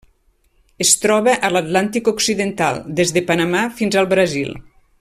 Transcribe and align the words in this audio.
Es 0.85 0.93
troba 1.01 1.35
a 1.49 1.51
l'Atlàntic 1.53 2.09
occidental: 2.13 2.81
des 3.01 3.13
de 3.19 3.23
Panamà 3.33 3.63
fins 3.83 3.99
al 4.03 4.09
Brasil. 4.17 4.51